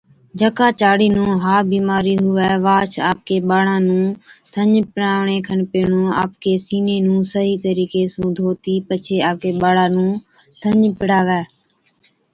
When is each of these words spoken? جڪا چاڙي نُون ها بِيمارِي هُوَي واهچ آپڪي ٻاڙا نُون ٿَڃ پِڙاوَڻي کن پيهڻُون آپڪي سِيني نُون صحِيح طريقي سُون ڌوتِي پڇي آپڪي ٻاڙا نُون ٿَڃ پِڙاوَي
جڪا 0.39 0.67
چاڙي 0.79 1.07
نُون 1.15 1.31
ها 1.43 1.55
بِيمارِي 1.71 2.15
هُوَي 2.23 2.49
واهچ 2.65 2.91
آپڪي 3.11 3.37
ٻاڙا 3.49 3.75
نُون 3.87 4.05
ٿَڃ 4.53 4.71
پِڙاوَڻي 4.93 5.37
کن 5.47 5.59
پيهڻُون 5.71 6.07
آپڪي 6.23 6.53
سِيني 6.65 6.97
نُون 7.05 7.19
صحِيح 7.31 7.57
طريقي 7.67 8.03
سُون 8.13 8.27
ڌوتِي 8.37 8.75
پڇي 8.87 9.17
آپڪي 9.29 9.51
ٻاڙا 9.61 9.85
نُون 9.95 10.11
ٿَڃ 10.61 10.79
پِڙاوَي 10.99 11.41